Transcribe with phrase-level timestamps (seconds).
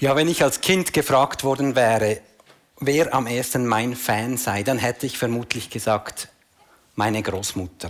[0.00, 2.20] Ja, wenn ich als Kind gefragt worden wäre,
[2.78, 6.28] wer am ersten mein Fan sei, dann hätte ich vermutlich gesagt,
[6.94, 7.88] meine Großmutter.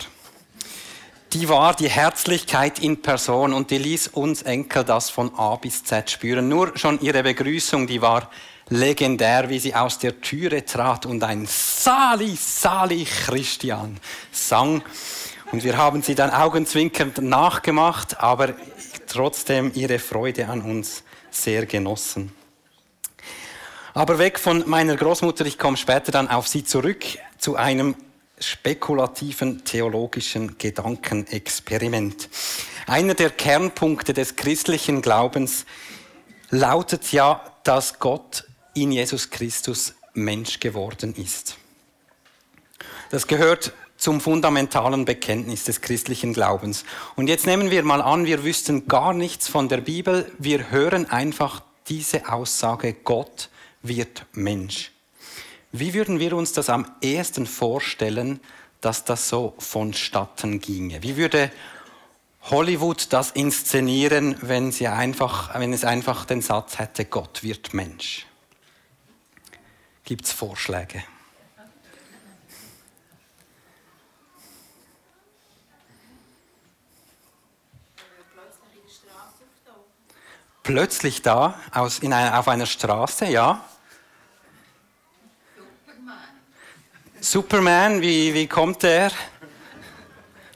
[1.34, 5.84] Die war die Herzlichkeit in Person und die ließ uns Enkel das von A bis
[5.84, 6.48] Z spüren.
[6.48, 8.30] Nur schon ihre Begrüßung, die war
[8.70, 14.00] legendär, wie sie aus der Türe trat und ein Sali, Sali Christian
[14.32, 14.82] sang.
[15.52, 18.54] Und wir haben sie dann augenzwinkernd nachgemacht, aber
[19.06, 21.02] trotzdem ihre Freude an uns
[21.43, 22.32] sehr genossen.
[23.95, 27.05] Aber weg von meiner Großmutter, ich komme später dann auf sie zurück,
[27.38, 27.97] zu einem
[28.38, 32.28] spekulativen theologischen Gedankenexperiment.
[32.87, 35.66] Einer der Kernpunkte des christlichen Glaubens
[36.51, 38.45] lautet ja, dass Gott
[38.75, 41.56] in Jesus Christus Mensch geworden ist.
[43.11, 46.84] Das gehört zum fundamentalen Bekenntnis des christlichen Glaubens.
[47.16, 51.11] Und jetzt nehmen wir mal an, wir wüssten gar nichts von der Bibel, wir hören
[51.11, 53.51] einfach diese Aussage, Gott
[53.83, 54.92] wird Mensch.
[55.72, 58.41] Wie würden wir uns das am ehesten vorstellen,
[58.81, 61.03] dass das so vonstatten ginge?
[61.03, 61.50] Wie würde
[62.42, 68.27] Hollywood das inszenieren, wenn, sie einfach, wenn es einfach den Satz hätte, Gott wird Mensch?
[70.05, 71.03] Gibt es Vorschläge?
[80.69, 83.64] Plötzlich da aus, in einer, auf einer Straße, ja.
[85.86, 86.19] Superman.
[87.19, 89.10] Superman, wie, wie kommt der?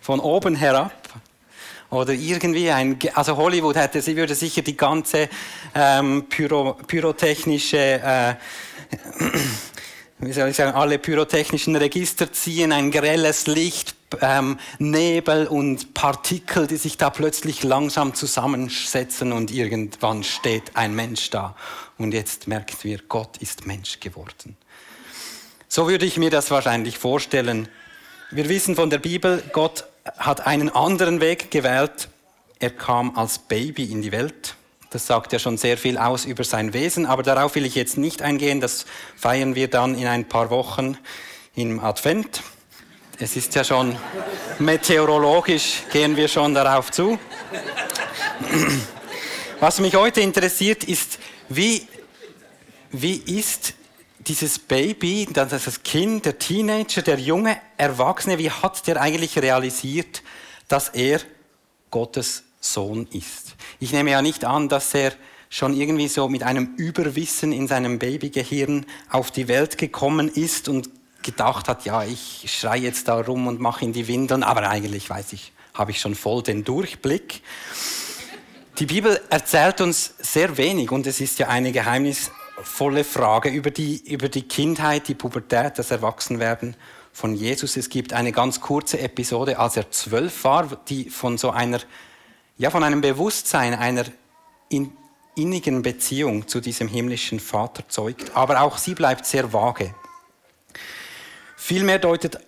[0.03, 0.93] Von oben herab?
[1.89, 5.31] Oder irgendwie ein, also Hollywood hätte, sie würde sicher die ganze
[5.75, 8.35] ähm, Pyro, pyrotechnische, äh,
[10.19, 16.67] wie soll ich sagen, alle pyrotechnischen Register ziehen, ein grelles Licht, ähm, Nebel und Partikel,
[16.67, 21.57] die sich da plötzlich langsam zusammensetzen und irgendwann steht ein Mensch da.
[21.99, 24.57] Und jetzt merken wir, Gott ist Mensch geworden.
[25.69, 27.69] So würde ich mir das wahrscheinlich vorstellen.
[28.31, 29.85] Wir wissen von der Bibel, Gott
[30.19, 32.09] hat einen anderen Weg gewählt.
[32.59, 34.57] Er kam als Baby in die Welt.
[34.91, 37.97] Das sagt ja schon sehr viel aus über sein Wesen, aber darauf will ich jetzt
[37.97, 38.61] nicht eingehen.
[38.61, 38.85] Das
[39.17, 40.99] feiern wir dann in ein paar Wochen
[41.55, 42.43] im Advent.
[43.19, 43.97] Es ist ja schon
[44.59, 47.19] meteorologisch, gehen wir schon darauf zu.
[49.61, 51.19] Was mich heute interessiert, ist,
[51.49, 51.87] wie,
[52.91, 53.75] wie ist
[54.19, 60.23] dieses Baby, das Kind, der Teenager, der junge Erwachsene, wie hat der eigentlich realisiert,
[60.69, 61.21] dass er
[61.91, 63.55] Gottes Sohn ist?
[63.79, 65.13] Ich nehme ja nicht an, dass er
[65.49, 70.89] schon irgendwie so mit einem Überwissen in seinem Babygehirn auf die Welt gekommen ist und
[71.23, 75.09] gedacht hat, ja, ich schreie jetzt da rum und mache in die Windeln, aber eigentlich
[75.09, 77.43] weiß ich, habe ich schon voll den Durchblick.
[78.79, 84.03] Die Bibel erzählt uns sehr wenig und es ist ja eine geheimnisvolle Frage über die,
[84.11, 86.77] über die Kindheit, die Pubertät, das Erwachsenwerden
[87.13, 87.77] von Jesus.
[87.77, 91.81] Es gibt eine ganz kurze Episode, als er zwölf war, die von so einer,
[92.57, 94.05] ja, von einem Bewusstsein, einer
[94.71, 94.93] in,
[95.37, 98.35] innigen Beziehung zu diesem himmlischen Vater zeugt.
[98.35, 99.95] Aber auch sie bleibt sehr vage.
[101.65, 102.41] Vielmehr deutet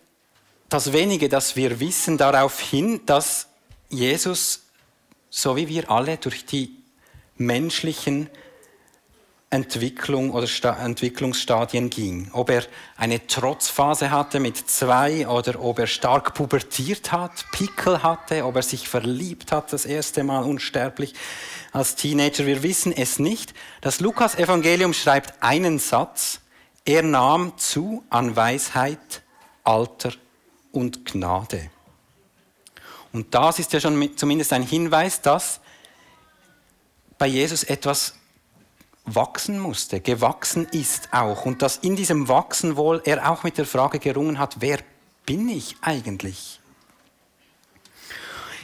[0.69, 3.47] das wenige, das wir wissen, darauf hin, dass
[3.89, 4.63] Jesus,
[5.31, 6.83] so wie wir alle, durch die
[7.37, 8.29] menschlichen
[9.51, 10.49] Entwicklung oder
[10.81, 12.29] Entwicklungsstadien ging.
[12.33, 12.65] Ob er
[12.97, 18.63] eine Trotzphase hatte mit zwei oder ob er stark pubertiert hat, Pickel hatte, ob er
[18.63, 21.15] sich verliebt hat, das erste Mal unsterblich
[21.71, 22.47] als Teenager.
[22.47, 23.55] Wir wissen es nicht.
[23.81, 26.41] Das Lukas-Evangelium schreibt einen Satz,
[26.85, 29.23] er nahm zu an Weisheit,
[29.63, 30.13] Alter
[30.73, 31.71] und Gnade.
[33.13, 35.61] Und das ist ja schon zumindest ein Hinweis, dass
[37.17, 38.15] bei Jesus etwas
[39.05, 41.45] wachsen musste, gewachsen ist auch.
[41.45, 44.81] Und dass in diesem Wachsen wohl er auch mit der Frage gerungen hat, wer
[45.27, 46.61] bin ich eigentlich?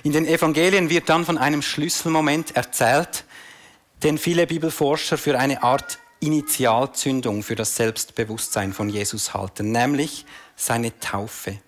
[0.03, 3.25] In den Evangelien wird dann von einem Schlüsselmoment erzählt,
[4.03, 10.99] den viele Bibelforscher für eine Art Initialzündung für das Selbstbewusstsein von Jesus halten, nämlich seine
[11.01, 11.59] Taufe.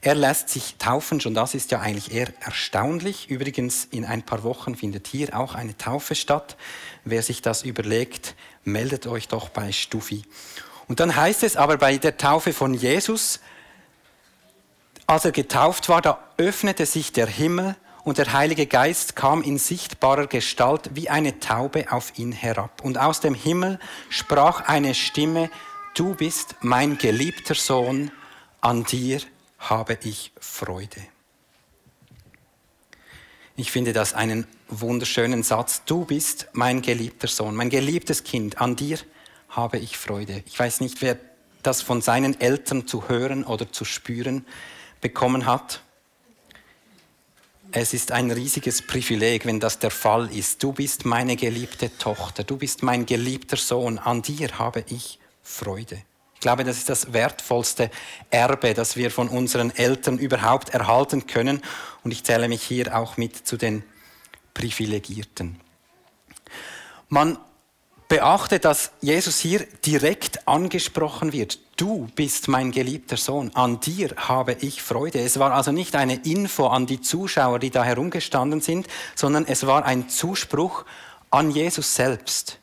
[0.00, 3.28] Er lässt sich taufen, schon das ist ja eigentlich eher erstaunlich.
[3.28, 6.56] Übrigens, in ein paar Wochen findet hier auch eine Taufe statt.
[7.04, 10.22] Wer sich das überlegt, meldet euch doch bei Stufi.
[10.86, 13.40] Und dann heißt es aber bei der Taufe von Jesus,
[15.06, 19.58] als er getauft war, da öffnete sich der Himmel und der Heilige Geist kam in
[19.58, 22.82] sichtbarer Gestalt wie eine Taube auf ihn herab.
[22.82, 23.78] Und aus dem Himmel
[24.08, 25.50] sprach eine Stimme,
[25.94, 28.10] du bist mein geliebter Sohn,
[28.60, 29.20] an dir
[29.58, 31.00] habe ich Freude.
[33.56, 38.76] Ich finde das einen wunderschönen Satz, du bist mein geliebter Sohn, mein geliebtes Kind, an
[38.76, 38.98] dir
[39.48, 40.42] habe ich Freude.
[40.46, 41.18] Ich weiß nicht, wer
[41.62, 44.46] das von seinen Eltern zu hören oder zu spüren
[45.00, 45.82] bekommen hat.
[47.70, 50.62] Es ist ein riesiges Privileg, wenn das der Fall ist.
[50.62, 56.02] Du bist meine geliebte Tochter, du bist mein geliebter Sohn, an dir habe ich Freude.
[56.34, 57.90] Ich glaube, das ist das wertvollste
[58.30, 61.60] Erbe, das wir von unseren Eltern überhaupt erhalten können.
[62.04, 63.82] Und ich zähle mich hier auch mit zu den
[64.54, 65.60] Privilegierten.
[67.08, 67.38] Man
[68.06, 71.58] beachte, dass Jesus hier direkt angesprochen wird.
[71.78, 75.20] Du bist mein geliebter Sohn, an dir habe ich Freude.
[75.20, 79.64] Es war also nicht eine Info an die Zuschauer, die da herumgestanden sind, sondern es
[79.64, 80.84] war ein Zuspruch
[81.30, 82.58] an Jesus selbst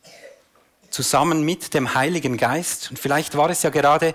[0.90, 2.90] zusammen mit dem Heiligen Geist.
[2.90, 4.14] Und vielleicht war es ja gerade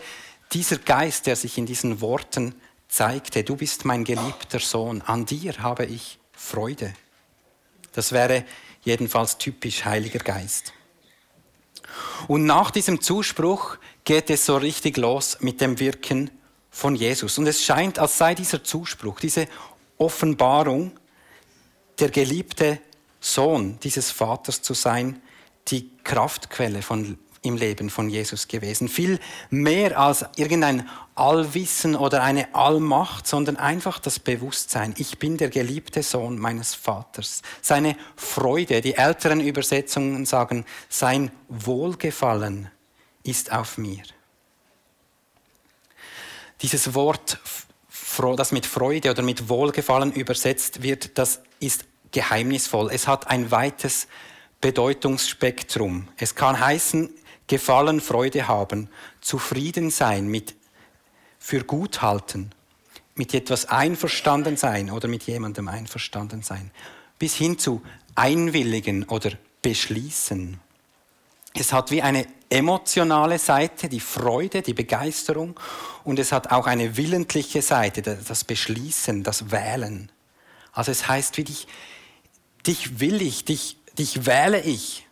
[0.53, 2.53] dieser Geist, der sich in diesen Worten
[2.87, 3.43] zeigte.
[3.43, 6.93] Du bist mein geliebter Sohn, an dir habe ich Freude.
[7.93, 8.45] Das wäre
[8.83, 10.73] jedenfalls typisch Heiliger Geist.
[12.27, 16.31] Und nach diesem Zuspruch geht es so richtig los mit dem Wirken
[16.69, 17.37] von Jesus.
[17.37, 19.47] Und es scheint, als sei dieser Zuspruch, diese
[19.97, 20.91] Offenbarung,
[21.99, 22.79] der geliebte
[23.19, 25.21] Sohn dieses Vaters zu sein,
[25.67, 28.87] die Kraftquelle von, im Leben von Jesus gewesen.
[28.87, 29.19] Viel
[29.51, 36.01] mehr als irgendein Allwissen oder eine Allmacht, sondern einfach das Bewusstsein, ich bin der geliebte
[36.01, 37.43] Sohn meines Vaters.
[37.61, 42.71] Seine Freude, die älteren Übersetzungen sagen, sein Wohlgefallen
[43.23, 44.03] ist auf mir.
[46.61, 47.39] Dieses Wort,
[48.37, 52.89] das mit Freude oder mit Wohlgefallen übersetzt wird, das ist geheimnisvoll.
[52.91, 54.07] Es hat ein weites
[54.59, 56.07] Bedeutungsspektrum.
[56.17, 57.09] Es kann heißen,
[57.47, 58.87] Gefallen, Freude haben,
[59.19, 60.55] zufrieden sein, mit
[61.37, 62.51] für gut halten,
[63.15, 66.71] mit etwas einverstanden sein oder mit jemandem einverstanden sein,
[67.19, 67.81] bis hin zu
[68.15, 69.31] einwilligen oder
[69.61, 70.61] beschließen.
[71.53, 75.59] Es hat wie eine emotionale Seite, die Freude, die Begeisterung,
[76.03, 80.11] und es hat auch eine willentliche Seite, das Beschließen, das Wählen.
[80.71, 81.67] Also es heißt wie dich,
[82.65, 85.07] dich will ich, dich dich wähle ich.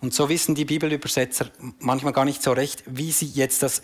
[0.00, 3.82] Und so wissen die Bibelübersetzer manchmal gar nicht so recht, wie sie jetzt das,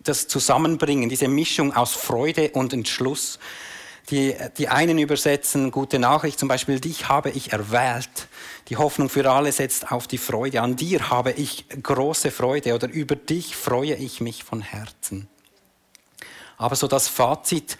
[0.00, 3.38] das zusammenbringen, diese Mischung aus Freude und Entschluss.
[4.10, 8.28] Die, die einen übersetzen gute Nachricht, zum Beispiel, dich habe ich erwählt.
[8.68, 10.60] Die Hoffnung für alle setzt auf die Freude.
[10.60, 15.28] An dir habe ich große Freude oder über dich freue ich mich von Herzen.
[16.58, 17.78] Aber so das Fazit,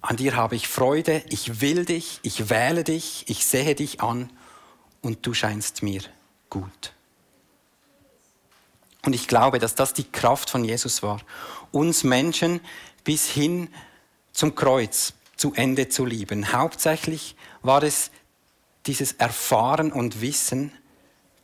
[0.00, 4.30] an dir habe ich Freude, ich will dich, ich wähle dich, ich sehe dich an
[5.00, 6.02] und du scheinst mir
[6.50, 6.92] gut.
[9.04, 11.20] Und ich glaube, dass das die Kraft von Jesus war,
[11.70, 12.60] uns Menschen
[13.04, 13.68] bis hin
[14.32, 16.52] zum Kreuz zu Ende zu lieben.
[16.52, 18.10] Hauptsächlich war es
[18.86, 20.72] dieses Erfahren und Wissen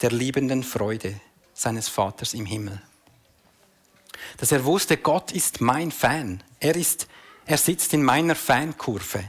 [0.00, 1.20] der liebenden Freude
[1.54, 2.80] seines Vaters im Himmel.
[4.36, 6.42] Dass er wusste, Gott ist mein Fan.
[6.60, 7.08] Er ist
[7.48, 9.24] er sitzt in meiner Fankurve.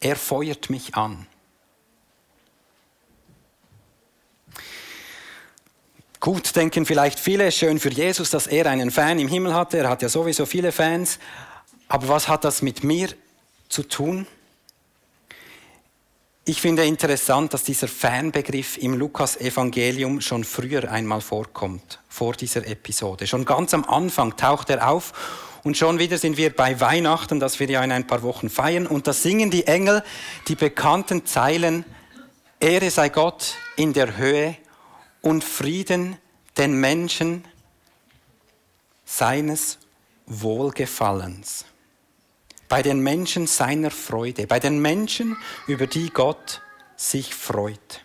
[0.00, 1.24] Er feuert mich an.
[6.18, 9.78] Gut, denken vielleicht viele, schön für Jesus, dass er einen Fan im Himmel hatte.
[9.78, 11.20] Er hat ja sowieso viele Fans.
[11.86, 13.10] Aber was hat das mit mir
[13.70, 14.26] zu tun?
[16.44, 23.26] Ich finde interessant, dass dieser Fanbegriff im Lukas-Evangelium schon früher einmal vorkommt, vor dieser Episode.
[23.26, 27.60] Schon ganz am Anfang taucht er auf und schon wieder sind wir bei Weihnachten, das
[27.60, 28.86] wir ja in ein paar Wochen feiern.
[28.86, 30.02] Und da singen die Engel
[30.48, 31.84] die bekannten Zeilen,
[32.58, 34.56] Ehre sei Gott in der Höhe
[35.20, 36.16] und Frieden
[36.58, 37.44] den Menschen
[39.04, 39.78] seines
[40.26, 41.64] Wohlgefallens.
[42.70, 45.36] Bei den Menschen seiner Freude, bei den Menschen,
[45.66, 46.62] über die Gott
[46.96, 48.04] sich freut.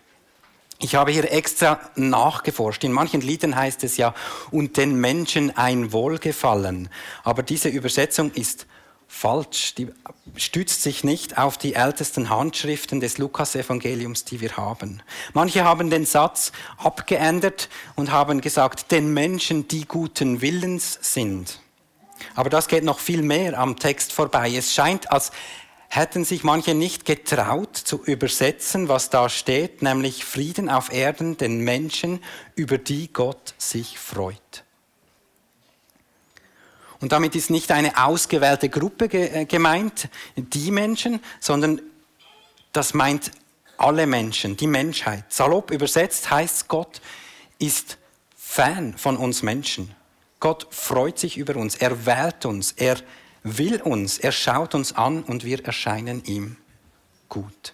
[0.80, 2.84] Ich habe hier extra nachgeforscht.
[2.84, 4.16] In manchen Liedern heißt es ja,
[4.50, 6.90] und den Menschen ein Wohlgefallen.
[7.24, 8.66] Aber diese Übersetzung ist
[9.08, 9.76] falsch.
[9.76, 9.90] Die
[10.36, 15.04] stützt sich nicht auf die ältesten Handschriften des Lukas-Evangeliums, die wir haben.
[15.34, 21.62] Manche haben den Satz abgeändert und haben gesagt, den Menschen, die guten Willens sind.
[22.34, 24.52] Aber das geht noch viel mehr am Text vorbei.
[24.56, 25.32] Es scheint, als
[25.90, 31.60] hätten sich manche nicht getraut zu übersetzen, was da steht, nämlich Frieden auf Erden den
[31.60, 32.24] Menschen,
[32.56, 34.64] über die Gott sich freut.
[37.00, 41.82] Und damit ist nicht eine ausgewählte Gruppe äh, gemeint, die Menschen, sondern
[42.72, 43.32] das meint
[43.78, 45.26] alle Menschen, die Menschheit.
[45.30, 47.02] Salopp übersetzt heißt Gott
[47.60, 47.98] ist
[48.36, 49.94] Fan von uns Menschen.
[50.40, 52.98] Gott freut sich über uns, er wählt uns, er
[53.44, 56.58] will uns, er schaut uns an und wir erscheinen ihm
[57.30, 57.74] gut.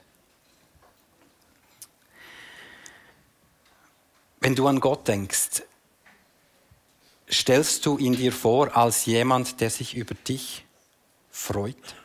[4.39, 5.63] Wenn du an Gott denkst,
[7.29, 10.65] stellst du ihn dir vor als jemand, der sich über dich
[11.29, 11.95] freut?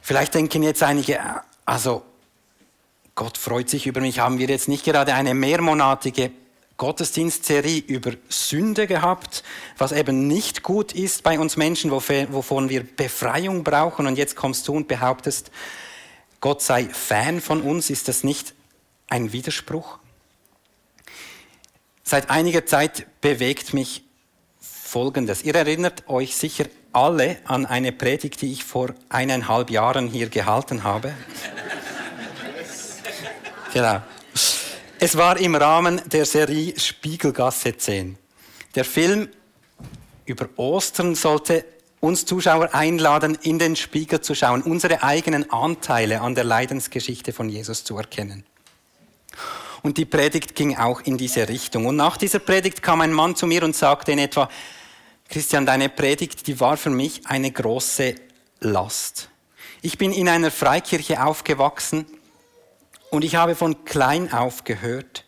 [0.00, 2.02] Vielleicht denken jetzt einige, also
[3.18, 4.20] Gott freut sich über mich.
[4.20, 6.30] Haben wir jetzt nicht gerade eine mehrmonatige
[6.76, 9.42] Gottesdienstserie über Sünde gehabt,
[9.76, 14.06] was eben nicht gut ist bei uns Menschen, wovon wir Befreiung brauchen.
[14.06, 15.50] Und jetzt kommst du und behauptest,
[16.40, 17.90] Gott sei Fan von uns.
[17.90, 18.54] Ist das nicht
[19.08, 19.98] ein Widerspruch?
[22.04, 24.04] Seit einiger Zeit bewegt mich
[24.60, 25.42] Folgendes.
[25.42, 30.84] Ihr erinnert euch sicher alle an eine Predigt, die ich vor eineinhalb Jahren hier gehalten
[30.84, 31.14] habe.
[33.72, 34.02] Genau.
[35.00, 38.18] Es war im Rahmen der Serie Spiegelgasse 10.
[38.74, 39.28] Der Film
[40.26, 41.64] über Ostern sollte
[42.00, 47.48] uns Zuschauer einladen, in den Spiegel zu schauen, unsere eigenen Anteile an der Leidensgeschichte von
[47.48, 48.44] Jesus zu erkennen.
[49.82, 51.86] Und die Predigt ging auch in diese Richtung.
[51.86, 54.48] Und nach dieser Predigt kam ein Mann zu mir und sagte in etwa,
[55.28, 58.14] Christian, deine Predigt, die war für mich eine große
[58.60, 59.28] Last.
[59.82, 62.06] Ich bin in einer Freikirche aufgewachsen
[63.10, 65.24] und ich habe von klein auf gehört,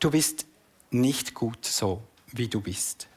[0.00, 0.46] du bist
[0.90, 3.08] nicht gut so, wie du bist.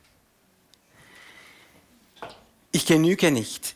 [2.72, 3.76] Ich genüge nicht.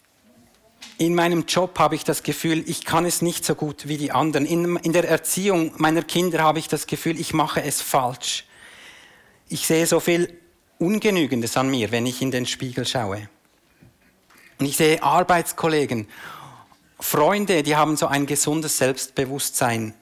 [0.98, 4.12] In meinem Job habe ich das Gefühl, ich kann es nicht so gut wie die
[4.12, 4.46] anderen.
[4.46, 8.46] In, in der Erziehung meiner Kinder habe ich das Gefühl, ich mache es falsch.
[9.50, 10.40] Ich sehe so viel
[10.80, 13.30] Ungenügendes an mir, wenn ich in den Spiegel schaue.
[14.58, 16.08] Und ich sehe Arbeitskollegen,
[17.00, 19.94] Freunde, die haben so ein gesundes Selbstbewusstsein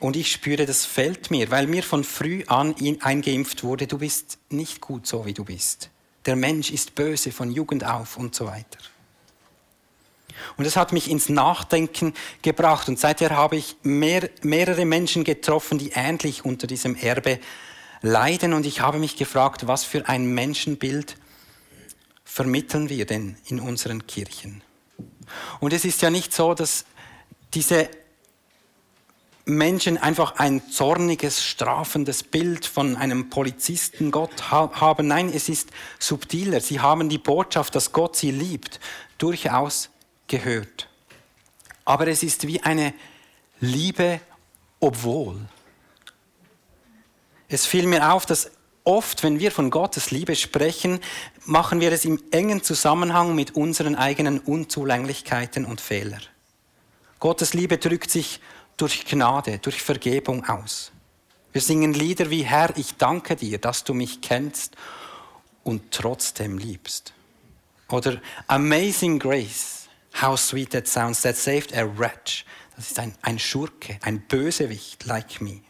[0.00, 4.38] und ich spüre, das fällt mir, weil mir von früh an eingeimpft wurde, du bist
[4.50, 5.90] nicht gut so, wie du bist.
[6.26, 8.78] Der Mensch ist böse von Jugend auf und so weiter.
[10.56, 12.88] Und das hat mich ins Nachdenken gebracht.
[12.88, 17.38] Und seither habe ich mehr, mehrere Menschen getroffen, die ähnlich unter diesem Erbe
[18.02, 18.52] leiden.
[18.52, 21.16] Und ich habe mich gefragt, was für ein Menschenbild
[22.24, 24.62] vermitteln wir denn in unseren Kirchen?
[25.60, 26.84] Und es ist ja nicht so, dass
[27.54, 27.88] diese
[29.46, 35.06] Menschen einfach ein zorniges, strafendes Bild von einem Polizisten Gott haben.
[35.06, 36.60] Nein, es ist subtiler.
[36.60, 38.80] Sie haben die Botschaft, dass Gott sie liebt,
[39.18, 39.90] durchaus
[40.28, 40.88] gehört.
[41.84, 42.94] Aber es ist wie eine
[43.60, 44.20] Liebe,
[44.80, 45.38] obwohl.
[47.48, 48.50] Es fiel mir auf, dass
[48.84, 51.00] oft, wenn wir von Gottes Liebe sprechen,
[51.44, 56.22] machen wir es im engen Zusammenhang mit unseren eigenen Unzulänglichkeiten und Fehlern.
[57.20, 58.40] Gottes Liebe drückt sich
[58.76, 60.92] durch Gnade, durch Vergebung aus.
[61.52, 64.76] Wir singen Lieder wie Herr, ich danke dir, dass du mich kennst
[65.62, 67.12] und trotzdem liebst.
[67.88, 69.88] Oder Amazing Grace,
[70.20, 72.44] how sweet that sounds, that saved a wretch.
[72.76, 75.60] Das ist ein, ein Schurke, ein Bösewicht like me.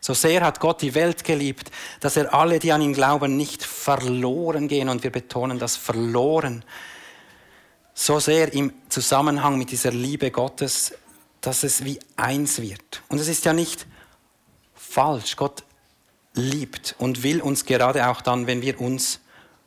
[0.00, 3.62] So sehr hat Gott die Welt geliebt, dass er alle, die an ihn glauben, nicht
[3.62, 4.88] verloren gehen.
[4.88, 6.64] Und wir betonen das verloren.
[7.94, 10.92] So sehr im Zusammenhang mit dieser Liebe Gottes
[11.42, 13.02] dass es wie eins wird.
[13.08, 13.86] Und es ist ja nicht
[14.74, 15.36] falsch.
[15.36, 15.64] Gott
[16.34, 19.20] liebt und will uns gerade auch dann, wenn wir uns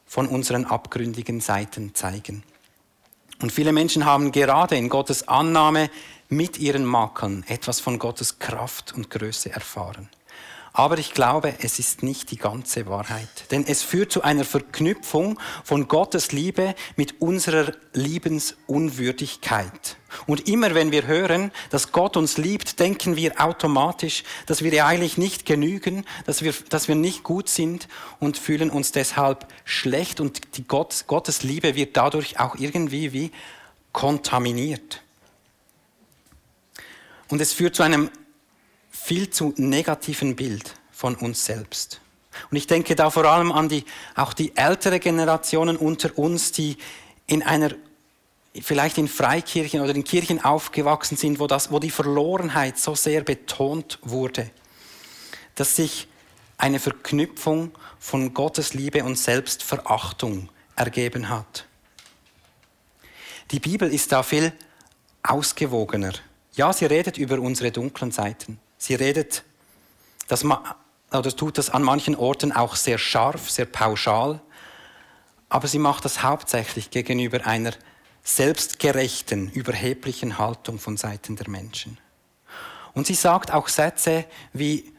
[0.07, 2.43] von unseren abgründigen Seiten zeigen.
[3.41, 5.91] Und viele Menschen haben gerade in Gottes Annahme
[6.29, 10.09] mit ihren Makeln etwas von Gottes Kraft und Größe erfahren.
[10.77, 13.49] Aber ich glaube, es ist nicht die ganze Wahrheit.
[13.49, 19.95] Denn es führt zu einer Verknüpfung von Gottes Liebe mit unserer Liebensunwürdigkeit.
[20.27, 25.17] Und immer wenn wir hören, dass Gott uns liebt, denken wir automatisch, dass wir eigentlich
[25.17, 27.87] nicht genügen, dass wir, dass wir nicht gut sind
[28.19, 30.19] und fühlen uns deshalb schlecht.
[30.19, 33.31] Und die Gott, Gottes Liebe wird dadurch auch irgendwie wie
[33.93, 35.01] kontaminiert.
[37.29, 38.09] Und es führt zu einem
[39.05, 42.01] viel zu negativen Bild von uns selbst.
[42.49, 43.85] Und ich denke da vor allem an die,
[44.15, 46.77] auch die ältere Generationen unter uns, die
[47.27, 47.69] in einer,
[48.59, 53.21] vielleicht in Freikirchen oder in Kirchen aufgewachsen sind, wo, das, wo die Verlorenheit so sehr
[53.21, 54.49] betont wurde,
[55.53, 56.07] dass sich
[56.57, 61.67] eine Verknüpfung von Gottes Liebe und Selbstverachtung ergeben hat.
[63.51, 64.51] Die Bibel ist da viel
[65.21, 66.13] ausgewogener.
[66.55, 68.59] Ja, sie redet über unsere dunklen Seiten.
[68.85, 69.43] Sie redet,
[70.27, 74.39] das, oder tut das an manchen Orten auch sehr scharf, sehr pauschal,
[75.49, 77.71] aber sie macht das hauptsächlich gegenüber einer
[78.23, 81.97] selbstgerechten, überheblichen Haltung von Seiten der Menschen.
[82.93, 84.93] Und sie sagt auch Sätze wie,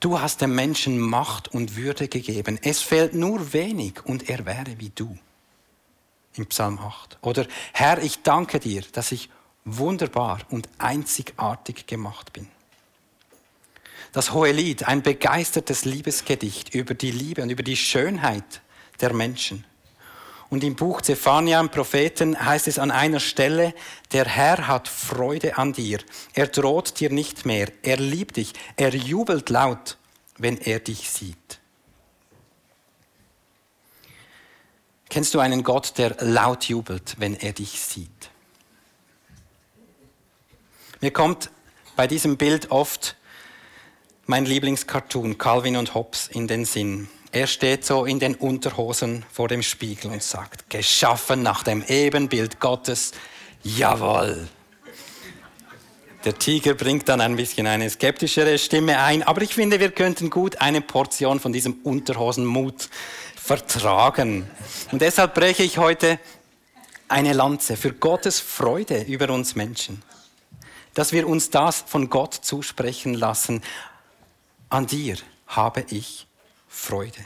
[0.00, 2.58] du hast dem Menschen Macht und Würde gegeben.
[2.60, 5.16] Es fehlt nur wenig und er wäre wie du.
[6.34, 7.16] Im Psalm 8.
[7.22, 9.30] Oder Herr, ich danke dir, dass ich
[9.64, 12.46] wunderbar und einzigartig gemacht bin.
[14.14, 18.62] Das hohe Lied, ein begeistertes Liebesgedicht über die Liebe und über die Schönheit
[19.00, 19.64] der Menschen.
[20.50, 23.74] Und im Buch Zephania, im Propheten, heißt es an einer Stelle,
[24.12, 25.98] der Herr hat Freude an dir.
[26.32, 27.72] Er droht dir nicht mehr.
[27.82, 28.52] Er liebt dich.
[28.76, 29.98] Er jubelt laut,
[30.38, 31.58] wenn er dich sieht.
[35.08, 38.30] Kennst du einen Gott, der laut jubelt, wenn er dich sieht?
[41.00, 41.50] Mir kommt
[41.96, 43.16] bei diesem Bild oft
[44.26, 47.08] mein Lieblingscartoon Calvin und Hobbes in den Sinn.
[47.32, 52.60] Er steht so in den Unterhosen vor dem Spiegel und sagt, geschaffen nach dem Ebenbild
[52.60, 53.12] Gottes,
[53.62, 54.48] jawohl.
[56.24, 60.30] Der Tiger bringt dann ein bisschen eine skeptischere Stimme ein, aber ich finde, wir könnten
[60.30, 62.88] gut eine Portion von diesem Unterhosenmut
[63.36, 64.48] vertragen.
[64.90, 66.18] Und deshalb breche ich heute
[67.08, 70.02] eine Lanze für Gottes Freude über uns Menschen.
[70.94, 73.60] Dass wir uns das von Gott zusprechen lassen.
[74.74, 75.16] An dir
[75.46, 76.26] habe ich
[76.66, 77.24] Freude.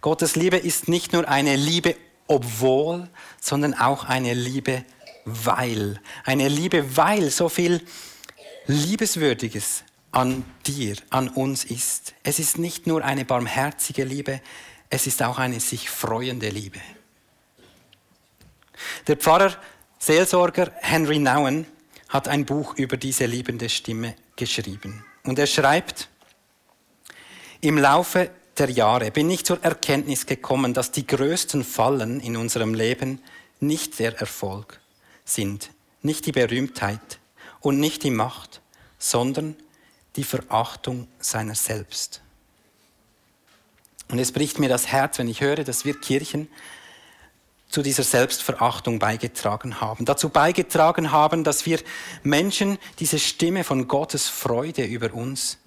[0.00, 1.96] Gottes Liebe ist nicht nur eine Liebe
[2.28, 4.84] obwohl, sondern auch eine Liebe
[5.24, 6.00] weil.
[6.22, 7.84] Eine Liebe, weil so viel
[8.68, 12.14] Liebeswürdiges an dir, an uns ist.
[12.22, 14.40] Es ist nicht nur eine barmherzige Liebe,
[14.88, 16.78] es ist auch eine sich freuende Liebe.
[19.08, 19.56] Der Pfarrer,
[19.98, 21.66] Seelsorger Henry Nouwen
[22.08, 25.04] hat ein Buch über diese liebende Stimme geschrieben.
[25.24, 26.08] Und er schreibt,
[27.62, 32.74] im Laufe der Jahre bin ich zur Erkenntnis gekommen, dass die größten Fallen in unserem
[32.74, 33.22] Leben
[33.60, 34.80] nicht der Erfolg
[35.24, 35.70] sind,
[36.02, 37.18] nicht die Berühmtheit
[37.60, 38.60] und nicht die Macht,
[38.98, 39.56] sondern
[40.16, 42.20] die Verachtung seiner selbst.
[44.08, 46.48] Und es bricht mir das Herz, wenn ich höre, dass wir Kirchen
[47.68, 50.04] zu dieser Selbstverachtung beigetragen haben.
[50.04, 51.78] Dazu beigetragen haben, dass wir
[52.22, 55.58] Menschen diese Stimme von Gottes Freude über uns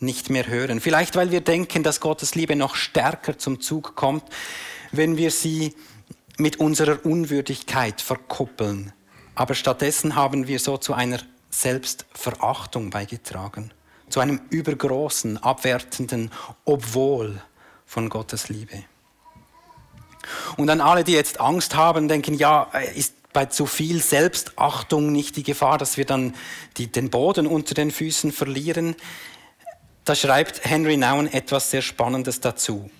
[0.00, 0.80] nicht mehr hören.
[0.80, 4.24] Vielleicht weil wir denken, dass Gottes Liebe noch stärker zum Zug kommt,
[4.92, 5.74] wenn wir sie
[6.36, 8.92] mit unserer Unwürdigkeit verkuppeln.
[9.34, 11.20] Aber stattdessen haben wir so zu einer
[11.50, 13.72] Selbstverachtung beigetragen,
[14.08, 16.30] zu einem übergroßen, abwertenden
[16.64, 17.40] Obwohl
[17.86, 18.84] von Gottes Liebe.
[20.56, 25.36] Und an alle, die jetzt Angst haben, denken, ja, ist bei zu viel Selbstachtung nicht
[25.36, 26.34] die Gefahr, dass wir dann
[26.76, 28.96] die, den Boden unter den Füßen verlieren?
[30.08, 32.90] Da schreibt Henry Nouwen etwas sehr Spannendes dazu.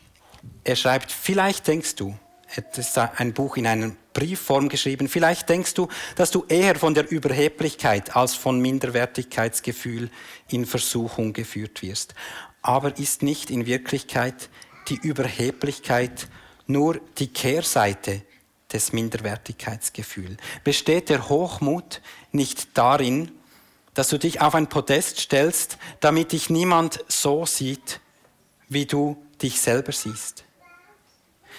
[0.62, 2.14] Er schreibt, vielleicht denkst du,
[2.55, 6.92] er hat ein Buch in einer Briefform geschrieben, vielleicht denkst du, dass du eher von
[6.92, 10.11] der Überheblichkeit als von Minderwertigkeitsgefühl
[10.51, 12.14] in Versuchung geführt wirst.
[12.61, 14.51] Aber ist nicht in Wirklichkeit
[14.88, 16.29] die Überheblichkeit
[16.66, 18.21] nur die Kehrseite
[18.71, 20.37] des Minderwertigkeitsgefühls?
[20.62, 23.33] Besteht der Hochmut nicht darin,
[23.98, 27.98] dass du dich auf ein Podest stellst, damit dich niemand so sieht,
[28.68, 30.44] wie du dich selber siehst?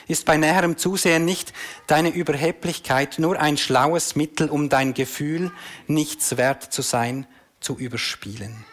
[0.08, 1.52] Ist bei näherem Zusehen nicht
[1.88, 5.52] deine Überheblichkeit nur ein schlaues Mittel, um dein Gefühl,
[5.88, 7.28] nichts wert zu sein,
[7.60, 8.63] zu überspielen?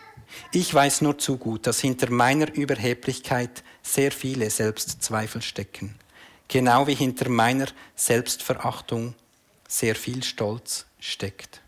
[0.52, 5.96] Ich weiß nur zu gut, dass hinter meiner Überheblichkeit sehr viele Selbstzweifel stecken,
[6.46, 9.16] genau wie hinter meiner Selbstverachtung
[9.66, 11.62] sehr viel Stolz steckt.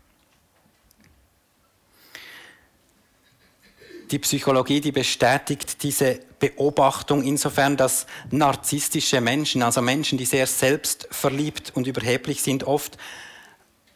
[4.11, 11.71] Die Psychologie, die bestätigt diese Beobachtung insofern, dass narzisstische Menschen, also Menschen, die sehr selbstverliebt
[11.75, 12.97] und überheblich sind, oft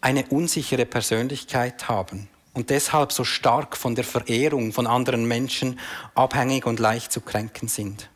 [0.01, 5.79] eine unsichere Persönlichkeit haben und deshalb so stark von der Verehrung von anderen Menschen
[6.13, 8.09] abhängig und leicht zu kränken sind.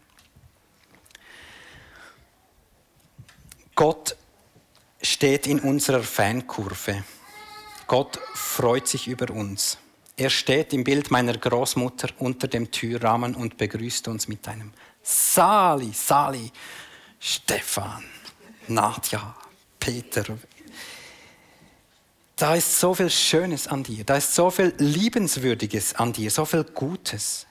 [3.76, 4.16] Gott
[5.02, 7.04] steht in unserer Fankurve.
[7.88, 9.78] Gott freut sich über uns.
[10.20, 15.92] Er steht im Bild meiner Großmutter unter dem Türrahmen und begrüßt uns mit einem Sali,
[15.94, 16.52] Sali,
[17.20, 18.04] Stefan,
[18.68, 19.36] Nadja,
[19.80, 20.26] Peter.
[22.36, 26.46] Da ist so viel Schönes an dir, da ist so viel Liebenswürdiges an dir, so
[26.46, 27.46] viel Gutes.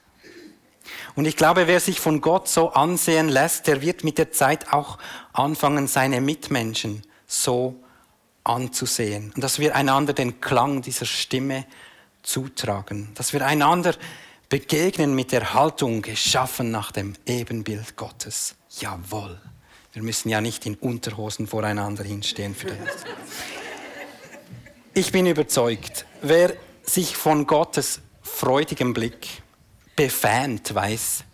[1.14, 4.72] Und ich glaube, wer sich von Gott so ansehen lässt, der wird mit der Zeit
[4.72, 4.98] auch
[5.32, 7.76] anfangen, seine Mitmenschen so
[8.42, 9.32] anzusehen.
[9.36, 11.64] Und dass wir einander den Klang dieser Stimme
[12.26, 13.94] zutragen, dass wir einander
[14.48, 18.54] begegnen mit der Haltung geschaffen nach dem Ebenbild Gottes.
[18.78, 19.40] Jawohl.
[19.92, 23.04] Wir müssen ja nicht in Unterhosen voreinander hinstehen für das.
[24.92, 29.42] Ich bin überzeugt, wer sich von Gottes freudigem Blick
[29.94, 31.24] befähnt weiß,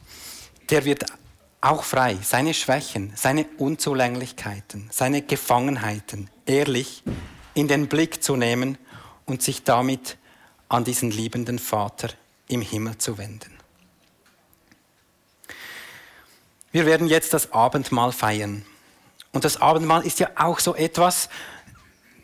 [0.71, 1.07] der wird
[1.61, 7.03] auch frei, seine Schwächen, seine Unzulänglichkeiten, seine Gefangenheiten ehrlich
[7.55, 8.79] in den Blick zu nehmen
[9.27, 10.17] und sich damit
[10.73, 12.11] an diesen liebenden Vater
[12.49, 13.53] im Himmel zu wenden.
[16.71, 18.65] Wir werden jetzt das Abendmahl feiern.
[19.33, 21.29] Und das Abendmahl ist ja auch so etwas,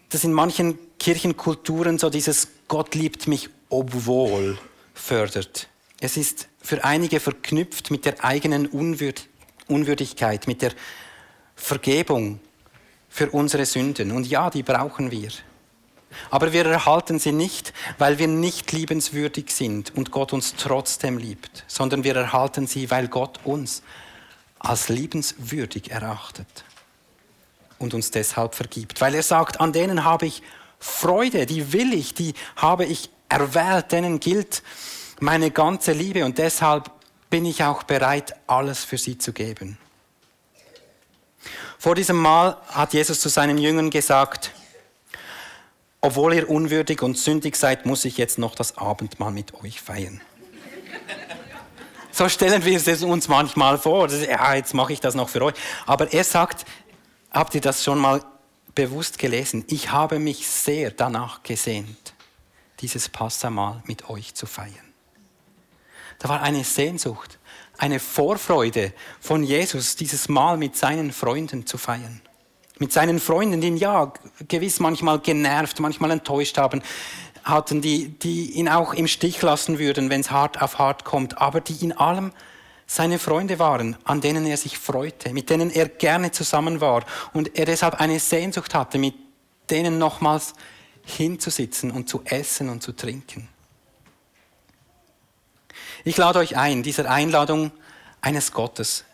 [0.08, 4.58] das in manchen Kirchenkulturen so dieses Gott liebt mich obwohl
[4.94, 5.68] fördert.
[6.00, 9.28] Es ist für einige verknüpft mit der eigenen Unwürd
[9.66, 10.72] Unwürdigkeit, mit der
[11.54, 12.40] Vergebung
[13.10, 14.12] für unsere Sünden.
[14.12, 15.28] Und ja, die brauchen wir.
[16.30, 21.64] Aber wir erhalten sie nicht, weil wir nicht liebenswürdig sind und Gott uns trotzdem liebt,
[21.66, 23.82] sondern wir erhalten sie, weil Gott uns
[24.58, 26.64] als liebenswürdig erachtet
[27.78, 29.00] und uns deshalb vergibt.
[29.00, 30.42] Weil er sagt, an denen habe ich
[30.80, 34.62] Freude, die will ich, die habe ich erwählt, denen gilt
[35.20, 36.90] meine ganze Liebe und deshalb
[37.30, 39.78] bin ich auch bereit, alles für sie zu geben.
[41.78, 44.52] Vor diesem Mal hat Jesus zu seinen Jüngern gesagt,
[46.00, 50.20] obwohl ihr unwürdig und sündig seid, muss ich jetzt noch das Abendmahl mit euch feiern.
[52.10, 54.08] So stellen wir es uns manchmal vor.
[54.08, 55.54] Ja, jetzt mache ich das noch für euch.
[55.86, 56.64] Aber er sagt,
[57.30, 58.24] habt ihr das schon mal
[58.74, 59.64] bewusst gelesen?
[59.68, 62.14] Ich habe mich sehr danach gesehnt,
[62.80, 64.72] dieses Passamal mit euch zu feiern.
[66.18, 67.38] Da war eine Sehnsucht,
[67.76, 72.20] eine Vorfreude von Jesus, dieses Mal mit seinen Freunden zu feiern
[72.78, 74.12] mit seinen Freunden, die ihn ja
[74.46, 76.82] gewiss manchmal genervt, manchmal enttäuscht haben,
[77.44, 81.38] hatten, die, die ihn auch im Stich lassen würden, wenn es hart auf hart kommt,
[81.38, 82.32] aber die in allem
[82.86, 87.58] seine Freunde waren, an denen er sich freute, mit denen er gerne zusammen war und
[87.58, 89.14] er deshalb eine Sehnsucht hatte, mit
[89.70, 90.54] denen nochmals
[91.04, 93.48] hinzusitzen und zu essen und zu trinken.
[96.04, 97.72] Ich lade euch ein, dieser Einladung
[98.20, 99.04] eines Gottes,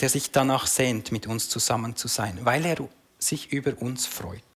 [0.00, 2.76] der sich danach sehnt, mit uns zusammen zu sein, weil er
[3.18, 4.42] sich über uns freut.